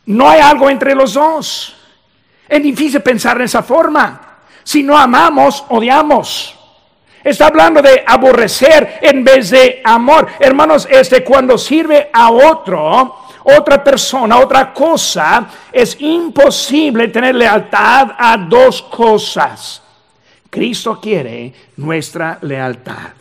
[0.05, 1.75] No hay algo entre los dos.
[2.47, 4.39] Es difícil pensar en esa forma.
[4.63, 6.57] Si no amamos, odiamos.
[7.23, 10.27] Está hablando de aborrecer en vez de amor.
[10.39, 18.37] Hermanos, este cuando sirve a otro, otra persona, otra cosa, es imposible tener lealtad a
[18.37, 19.81] dos cosas.
[20.49, 23.11] Cristo quiere nuestra lealtad.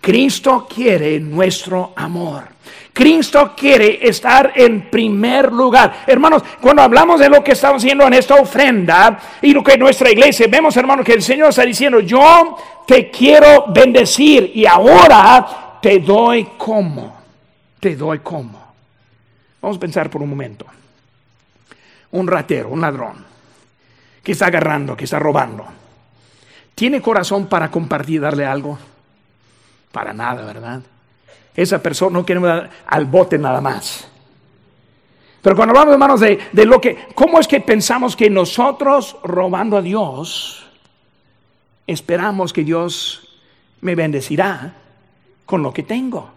[0.00, 2.48] Cristo quiere nuestro amor.
[2.92, 6.04] Cristo quiere estar en primer lugar.
[6.06, 10.10] Hermanos, cuando hablamos de lo que estamos haciendo en esta ofrenda y lo que nuestra
[10.10, 16.00] iglesia, vemos, hermanos, que el Señor está diciendo, yo te quiero bendecir y ahora te
[16.00, 17.16] doy como.
[17.80, 18.62] Te doy como.
[19.62, 20.66] Vamos a pensar por un momento.
[22.10, 23.24] Un ratero, un ladrón,
[24.22, 25.64] que está agarrando, que está robando.
[26.74, 28.78] ¿Tiene corazón para compartir, darle algo?
[29.90, 30.82] Para nada, ¿verdad?
[31.54, 34.08] Esa persona no quiere dar al bote nada más.
[35.42, 39.76] Pero cuando hablamos, hermanos, de, de lo que, ¿cómo es que pensamos que nosotros robando
[39.76, 40.66] a Dios,
[41.86, 43.40] esperamos que Dios
[43.80, 44.74] me bendecirá
[45.44, 46.30] con lo que tengo?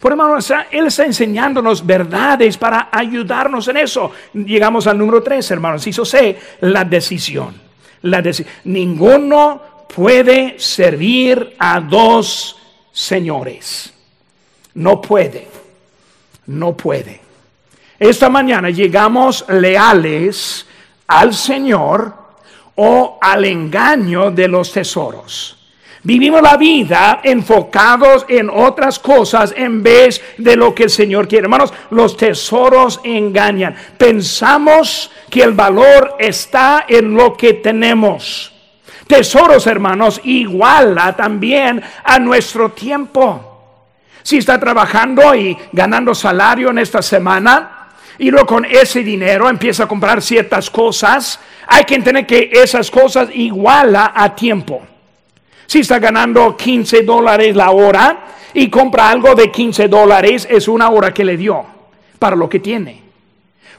[0.00, 0.38] Por hermano,
[0.70, 4.10] Él está enseñándonos verdades para ayudarnos en eso.
[4.32, 5.86] Llegamos al número tres, hermanos.
[5.86, 7.54] Hizo sé la decisión.
[8.02, 8.22] La
[8.64, 9.60] Ninguno
[9.94, 12.56] puede servir a dos
[12.92, 13.92] señores.
[14.74, 15.48] No puede.
[16.46, 17.20] No puede.
[17.98, 20.66] Esta mañana llegamos leales
[21.06, 22.14] al Señor
[22.76, 25.56] o al engaño de los tesoros.
[26.02, 31.44] Vivimos la vida enfocados en otras cosas en vez de lo que el Señor quiere.
[31.44, 33.76] Hermanos, los tesoros engañan.
[33.98, 38.50] Pensamos que el valor está en lo que tenemos.
[39.06, 43.49] Tesoros, hermanos, iguala también a nuestro tiempo.
[44.22, 49.84] Si está trabajando y ganando salario en esta semana y luego con ese dinero empieza
[49.84, 54.82] a comprar ciertas cosas, hay que entender que esas cosas iguala a tiempo.
[55.66, 60.90] Si está ganando 15 dólares la hora y compra algo de 15 dólares, es una
[60.90, 61.64] hora que le dio
[62.18, 63.09] para lo que tiene.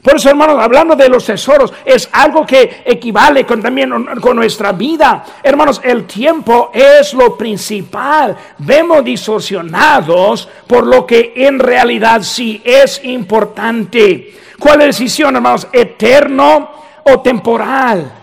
[0.02, 4.72] Por eso, hermanos, hablando de los tesoros, es algo que equivale con, también con nuestra
[4.72, 5.24] vida.
[5.42, 8.36] Hermanos, el tiempo es lo principal.
[8.58, 14.34] Vemos distorsionados por lo que en realidad sí es importante.
[14.58, 15.68] ¿Cuál es la decisión, hermanos?
[15.72, 16.70] ¿Eterno
[17.04, 18.21] o temporal?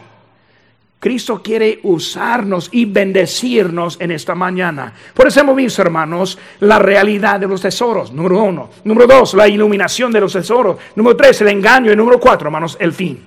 [1.00, 4.94] Cristo quiere usarnos y bendecirnos en esta mañana.
[5.14, 8.12] Por eso hemos visto, hermanos, la realidad de los tesoros.
[8.12, 8.70] Número uno.
[8.84, 10.78] Número dos, la iluminación de los tesoros.
[10.96, 11.94] Número tres, el engaño.
[11.94, 13.26] Y número cuatro, hermanos, el fin.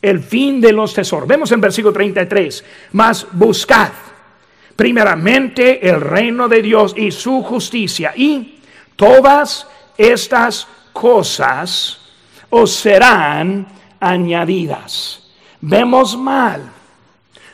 [0.00, 1.26] El fin de los tesoros.
[1.26, 2.64] Vemos en versículo 33.
[2.92, 3.90] Más buscad
[4.76, 8.12] primeramente el reino de Dios y su justicia.
[8.14, 8.60] Y
[8.94, 9.66] todas
[9.98, 12.00] estas cosas
[12.48, 13.66] os serán
[13.98, 15.32] añadidas.
[15.60, 16.81] Vemos mal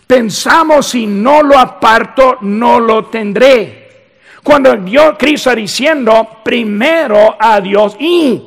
[0.09, 4.15] Pensamos si no lo aparto, no lo tendré.
[4.43, 8.43] Cuando Dios, Cristo diciendo primero a Dios y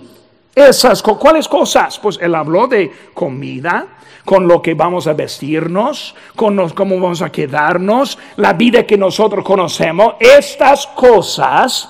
[0.56, 2.00] esas, ¿cuáles cosas?
[2.00, 3.86] Pues Él habló de comida,
[4.26, 9.46] con lo que vamos a vestirnos, con cómo vamos a quedarnos, la vida que nosotros
[9.46, 10.16] conocemos.
[10.20, 11.90] Estas cosas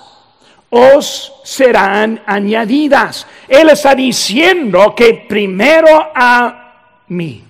[0.69, 3.25] os serán añadidas.
[3.47, 6.73] Él está diciendo que primero a
[7.07, 7.45] mí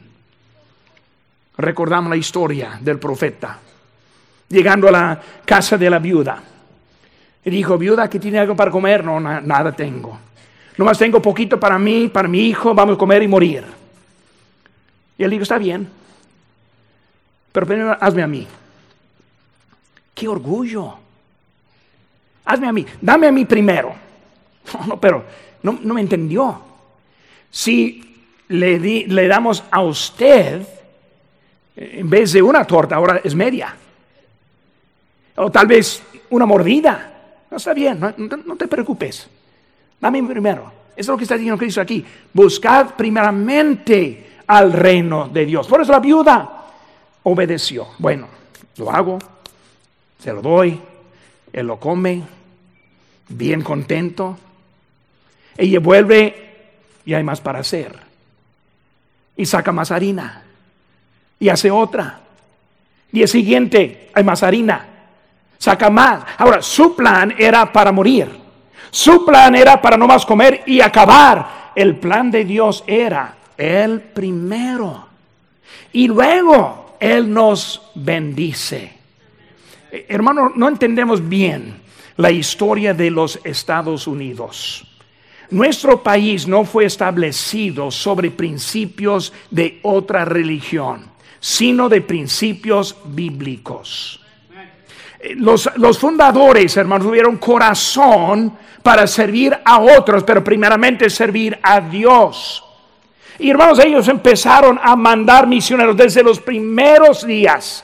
[1.61, 3.59] recordamos la historia del profeta,
[4.49, 6.41] llegando a la casa de la viuda.
[7.43, 9.03] Y dijo, viuda, que tiene algo para comer?
[9.03, 10.19] No, nada tengo.
[10.77, 13.63] Nomás tengo poquito para mí, para mi hijo, vamos a comer y morir.
[15.17, 15.87] Y él dijo, está bien,
[17.51, 18.47] Pero primero hazme a mí.
[20.13, 20.97] ¡Qué orgullo!
[22.45, 23.93] Hazme a mí, dame a mí primero.
[24.73, 25.25] No, no, pero
[25.63, 26.61] no, no me entendió.
[27.49, 28.11] Si
[28.47, 30.65] le, di, le damos a usted,
[31.75, 33.75] en vez de una torta, ahora es media.
[35.35, 37.07] O tal vez una mordida.
[37.49, 39.27] No está bien, no, te preocupes.
[39.99, 40.71] Dame primero.
[40.91, 42.05] Eso es lo que está diciendo Cristo aquí.
[42.33, 45.67] Buscad primeramente al reino de Dios.
[45.67, 46.65] Por eso la viuda
[47.23, 47.87] obedeció.
[47.97, 48.27] Bueno,
[48.77, 49.19] lo hago,
[50.19, 50.79] se lo doy,
[51.53, 52.23] él lo come,
[53.29, 54.37] bien contento.
[55.57, 56.51] Ella vuelve
[57.05, 57.97] y hay más para hacer.
[59.35, 60.43] Y saca más harina.
[61.41, 62.21] Y hace otra.
[63.11, 64.87] El siguiente, hay más harina.
[65.57, 66.23] Saca más.
[66.37, 68.29] Ahora, su plan era para morir.
[68.89, 71.73] Su plan era para no más comer y acabar.
[71.75, 75.07] El plan de Dios era el primero.
[75.91, 78.93] Y luego Él nos bendice.
[80.07, 81.81] Hermano, no entendemos bien
[82.17, 84.87] la historia de los Estados Unidos.
[85.49, 91.05] Nuestro país no fue establecido sobre principios de otra religión,
[91.41, 94.21] sino de principios bíblicos.
[95.35, 102.63] Los, los, fundadores, hermanos, tuvieron corazón para servir a otros, pero primeramente servir a Dios.
[103.39, 107.83] Y hermanos, ellos empezaron a mandar misioneros desde los primeros días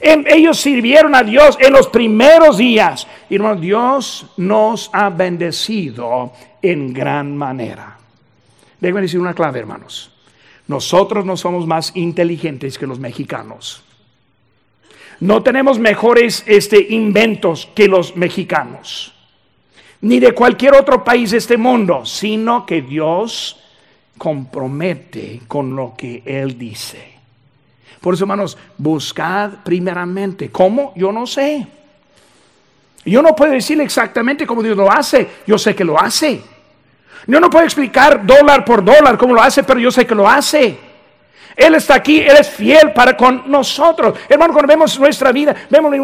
[0.00, 3.06] ellos sirvieron a Dios en los primeros días.
[3.30, 7.98] Y hermanos, Dios nos ha bendecido en gran manera.
[8.80, 10.13] Déjenme decir una clave, hermanos.
[10.66, 13.82] Nosotros no somos más inteligentes que los mexicanos.
[15.20, 19.14] No tenemos mejores este, inventos que los mexicanos,
[20.00, 23.60] ni de cualquier otro país de este mundo, sino que Dios
[24.18, 27.14] compromete con lo que Él dice.
[28.00, 30.50] Por eso, hermanos, buscad primeramente.
[30.50, 30.92] ¿Cómo?
[30.94, 31.66] Yo no sé.
[33.04, 35.28] Yo no puedo decirle exactamente cómo Dios lo hace.
[35.46, 36.42] Yo sé que lo hace.
[37.26, 40.28] Yo no puedo explicar dólar por dólar cómo lo hace, pero yo sé que lo
[40.28, 40.78] hace.
[41.56, 44.18] Él está aquí, Él es fiel para con nosotros.
[44.28, 45.94] Hermano, cuando vemos nuestra vida, vemos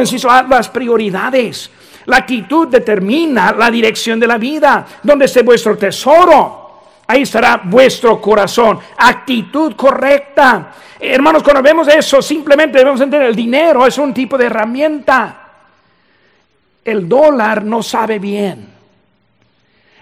[0.00, 1.70] inciso las prioridades.
[2.06, 4.86] La actitud determina la dirección de la vida.
[5.02, 6.66] ¿Dónde esté vuestro tesoro?
[7.06, 8.78] Ahí estará vuestro corazón.
[8.96, 10.72] Actitud correcta.
[10.98, 15.42] Hermanos, cuando vemos eso, simplemente debemos entender, el dinero es un tipo de herramienta.
[16.84, 18.75] El dólar no sabe bien.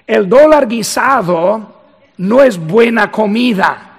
[0.06, 1.74] El dólar guisado
[2.18, 3.90] no es buena comida.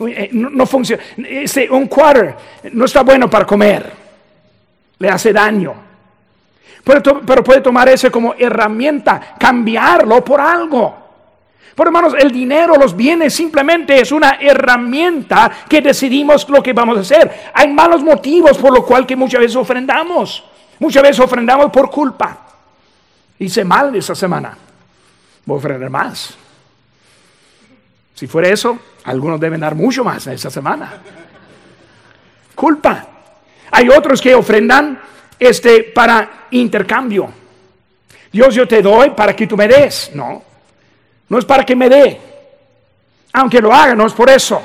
[0.00, 1.02] Eh, no, funciona.
[1.70, 2.36] un quarter
[2.72, 3.92] no está bueno para comer.
[4.98, 5.74] Le hace daño.
[6.84, 11.06] pero puede tomar ese como herramienta, cambiarlo por algo.
[11.76, 16.96] Por hermanos, el dinero, los bienes, simplemente es una herramienta que decidimos lo que vamos
[16.96, 17.50] a hacer.
[17.52, 20.42] Hay malos motivos por lo cual que muchas veces ofrendamos.
[20.78, 22.45] Muchas veces ofrendamos por culpa.
[23.38, 24.56] Hice mal esta semana.
[25.44, 26.34] Voy a ofrendar más.
[28.14, 31.00] Si fuera eso, algunos deben dar mucho más esta semana.
[32.54, 33.06] Culpa.
[33.70, 34.98] Hay otros que ofrendan
[35.38, 37.28] este para intercambio.
[38.32, 40.10] Dios yo te doy para que tú me des.
[40.14, 40.42] No,
[41.28, 42.20] no es para que me dé.
[43.34, 44.62] Aunque lo haga, no es por eso.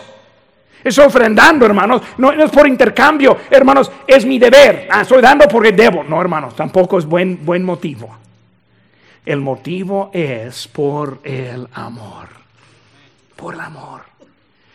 [0.83, 2.01] Es ofrendando, hermanos.
[2.17, 3.91] No, es por intercambio, hermanos.
[4.07, 4.87] Es mi deber.
[4.89, 6.03] Ah, estoy dando porque debo.
[6.03, 8.17] No, hermanos, tampoco es buen, buen motivo.
[9.25, 12.29] El motivo es por el amor.
[13.35, 14.01] Por el amor.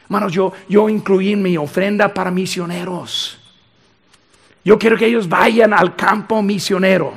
[0.05, 3.41] Hermanos, yo, yo incluí en mi ofrenda para misioneros.
[4.65, 7.13] Yo quiero que ellos vayan al campo misionero.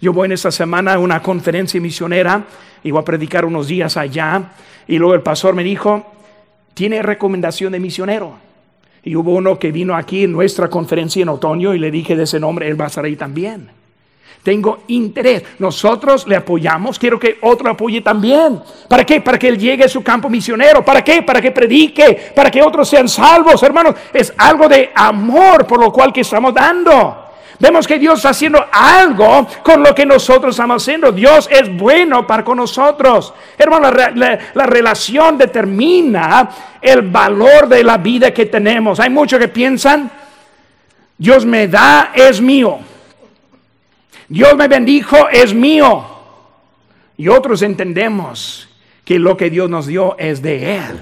[0.00, 2.44] Yo voy en esta semana a una conferencia misionera
[2.82, 4.52] y voy a predicar unos días allá.
[4.86, 6.06] Y luego el pastor me dijo,
[6.74, 8.38] ¿tiene recomendación de misionero?
[9.02, 12.24] Y hubo uno que vino aquí en nuestra conferencia en otoño y le dije de
[12.24, 13.70] ese nombre, él va a estar ahí también.
[14.42, 15.42] Tengo interés.
[15.58, 16.98] Nosotros le apoyamos.
[16.98, 18.62] Quiero que otro apoye también.
[18.88, 19.20] ¿Para qué?
[19.20, 20.84] Para que él llegue a su campo misionero.
[20.84, 21.22] ¿Para qué?
[21.22, 22.32] Para que predique.
[22.34, 23.94] Para que otros sean salvos, hermanos.
[24.12, 27.28] Es algo de amor por lo cual que estamos dando.
[27.60, 31.10] Vemos que Dios está haciendo algo con lo que nosotros estamos haciendo.
[31.10, 33.34] Dios es bueno para con nosotros.
[33.56, 36.48] Hermano, la, relación determina
[36.80, 39.00] el valor de la vida que tenemos.
[39.00, 40.08] Hay muchos que piensan,
[41.16, 42.78] Dios me da, es mío.
[44.28, 46.04] Dios me bendijo, es mío.
[47.16, 48.68] Y otros entendemos
[49.04, 51.00] que lo que Dios nos dio es de Él.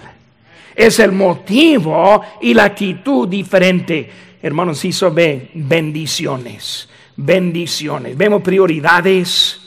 [0.75, 4.11] Es el motivo y la actitud diferente
[4.47, 8.17] hermanos, hizo ve bendiciones, bendiciones.
[8.17, 9.61] Vemos prioridades,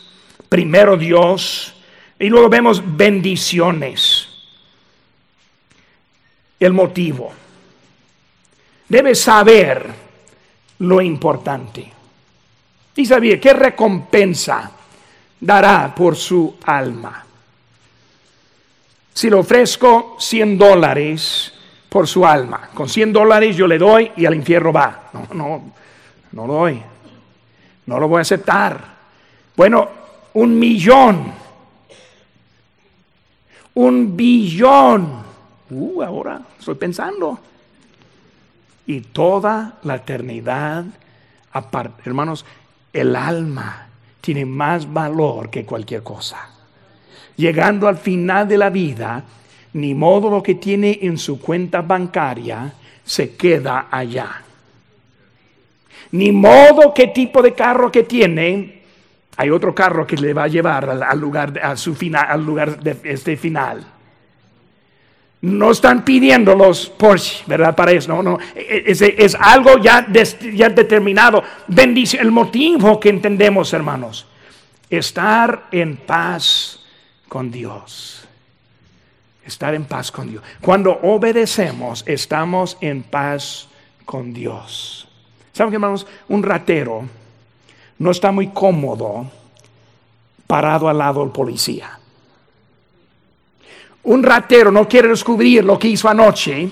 [0.47, 1.73] primero Dios,
[2.17, 4.27] y luego vemos bendiciones.
[6.59, 7.33] El motivo.
[8.87, 9.85] debe saber
[10.79, 11.91] lo importante.
[12.99, 14.71] Y sabía qué recompensa
[15.39, 17.23] dará por su alma.
[19.13, 21.53] Si le ofrezco 100 dólares
[21.87, 25.11] por su alma, con 100 dólares yo le doy y al infierno va.
[25.13, 25.73] No, no,
[26.33, 26.83] no lo doy.
[27.85, 28.83] No lo voy a aceptar.
[29.55, 29.89] Bueno,
[30.33, 31.31] un millón.
[33.75, 35.23] Un billón.
[35.69, 37.39] Uh, ahora estoy pensando.
[38.87, 40.83] Y toda la eternidad,
[42.03, 42.45] hermanos,
[43.01, 43.87] el alma
[44.21, 46.49] tiene más valor que cualquier cosa.
[47.35, 49.23] Llegando al final de la vida,
[49.73, 52.73] ni modo lo que tiene en su cuenta bancaria
[53.03, 54.43] se queda allá.
[56.11, 58.81] Ni modo qué tipo de carro que tiene,
[59.37, 62.79] hay otro carro que le va a llevar al, lugar, a su final, al lugar
[62.79, 63.85] de este final.
[65.41, 67.75] No están pidiendo los Porsche, ¿verdad?
[67.75, 68.37] Para eso, no, no.
[68.55, 70.05] Es, es algo ya,
[70.53, 71.43] ya determinado.
[71.67, 74.27] Bendice el motivo que entendemos, hermanos.
[74.89, 76.79] Estar en paz
[77.29, 78.27] con Dios.
[79.45, 80.43] Estar en paz con Dios.
[80.59, 83.69] Cuando obedecemos, estamos en paz
[84.03, 85.07] con Dios.
[85.53, 86.05] ¿Saben qué, hermanos?
[86.27, 87.03] Un ratero
[87.97, 89.29] no está muy cómodo
[90.47, 91.98] parado al lado del policía.
[94.09, 96.67] Un ratero no quiere descubrir lo que hizo anoche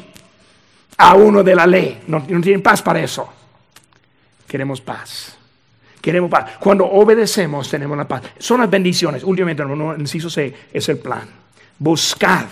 [0.98, 2.00] a uno de la ley.
[2.08, 3.32] No, no tienen paz para eso.
[4.48, 5.38] Queremos paz.
[6.02, 6.54] Queremos paz.
[6.60, 8.24] Cuando obedecemos tenemos la paz.
[8.40, 9.24] Son las bendiciones.
[9.24, 11.30] Últimamente, no, inciso C es el plan.
[11.78, 12.46] Buscad.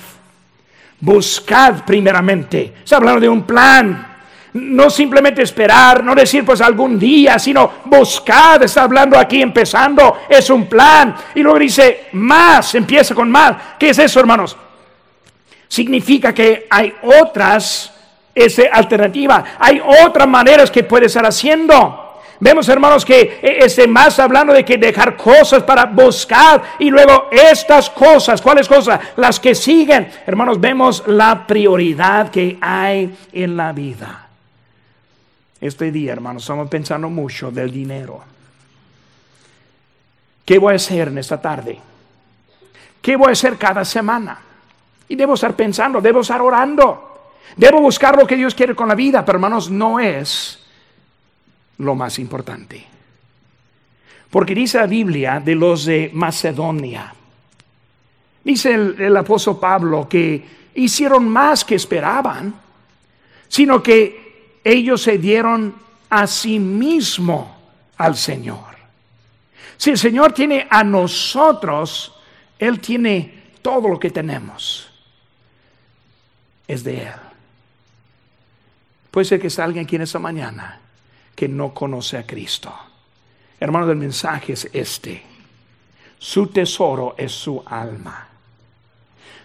[0.99, 2.75] Buscad primeramente.
[2.83, 4.13] Está hablando de un plan.
[4.53, 8.61] No simplemente esperar, no decir pues algún día, sino buscad.
[8.61, 10.19] Está hablando aquí empezando.
[10.29, 11.15] Es un plan.
[11.33, 12.75] Y luego dice más.
[12.75, 13.55] Empieza con más.
[13.79, 14.55] ¿Qué es eso, hermanos?
[15.67, 17.91] Significa que hay otras
[18.33, 22.01] ese, alternativas, hay otras maneras que puede estar haciendo.
[22.39, 27.89] Vemos, hermanos, que este más hablando de que dejar cosas para buscar y luego estas
[27.89, 28.99] cosas, ¿cuáles cosas?
[29.15, 30.09] Las que siguen.
[30.25, 34.27] Hermanos, vemos la prioridad que hay en la vida.
[35.61, 38.21] Este día, hermanos, estamos pensando mucho del dinero.
[40.43, 41.79] ¿Qué voy a hacer en esta tarde?
[43.01, 44.39] ¿Qué voy a hacer cada semana?
[45.07, 47.15] Y debo estar pensando, debo estar orando.
[47.55, 50.59] Debo buscar lo que Dios quiere con la vida, pero hermanos, no es
[51.77, 52.85] lo más importante.
[54.29, 57.13] Porque dice la Biblia de los de Macedonia.
[58.43, 60.43] Dice el, apóstol Pablo que
[60.75, 62.53] hicieron más que esperaban,
[63.47, 65.73] sino que ellos se dieron
[66.09, 67.55] a sí mismo
[67.97, 68.75] al Señor.
[69.77, 72.13] Si el Señor tiene a nosotros,
[72.59, 74.94] Él tiene todo lo que tenemos
[76.67, 77.13] es de Él.
[79.11, 80.79] Puede ser que salga alguien aquí en esta mañana
[81.35, 82.73] que no conoce a Cristo.
[83.59, 85.23] Hermano, el mensaje es este.
[86.17, 88.27] Su tesoro es su alma.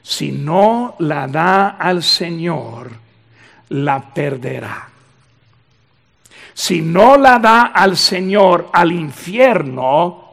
[0.02, 2.90] Si no la da al Señor,
[3.68, 4.88] la perderá.
[6.54, 10.24] Si no la da al Señor, al infierno,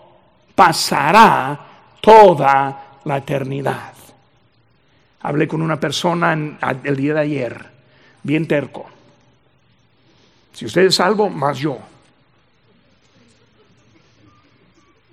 [0.56, 1.60] pasará
[2.02, 3.97] toda la eternidad.
[5.22, 7.66] Hablé con una persona el día de ayer,
[8.24, 8.88] bien terco.
[10.54, 11.80] Si usted es salvo, más yo.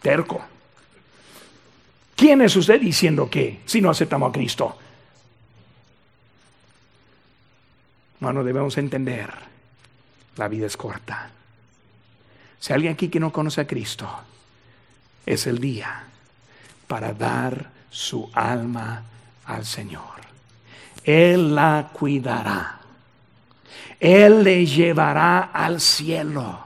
[0.01, 0.43] Terco.
[2.17, 4.79] ¿Quién es usted diciendo que si no aceptamos a Cristo?
[8.17, 9.31] Hermano, debemos entender,
[10.37, 11.31] la vida es corta.
[12.59, 14.09] Si hay alguien aquí que no conoce a Cristo,
[15.27, 16.05] es el día
[16.87, 19.03] para dar su alma
[19.47, 20.03] al Señor.
[21.05, 22.81] Él la cuidará.
[24.01, 26.59] Él le llevará al cielo.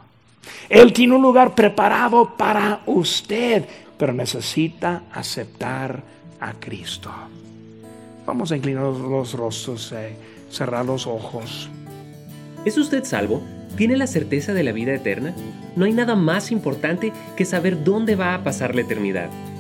[0.68, 3.64] Él tiene un lugar preparado para usted,
[3.96, 6.02] pero necesita aceptar
[6.40, 7.10] a Cristo.
[8.26, 10.16] Vamos a inclinar los rostros, eh,
[10.50, 11.70] cerrar los ojos.
[12.64, 13.42] ¿Es usted salvo?
[13.76, 15.34] ¿Tiene la certeza de la vida eterna?
[15.76, 19.30] No hay nada más importante que saber dónde va a pasar la eternidad.